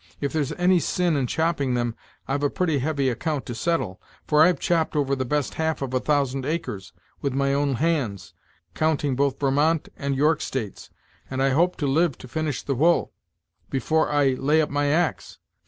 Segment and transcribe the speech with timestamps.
[0.19, 1.95] If there's any sin in chopping them,
[2.27, 5.93] I've a pretty heavy account to settle; for I've chopped over the best half of
[5.93, 8.33] a thousand acres, with my own hands,
[8.73, 10.89] counting both Varmount and York States;
[11.29, 13.13] and I hope to live to finish the whull,
[13.69, 15.37] before I lay up my axe.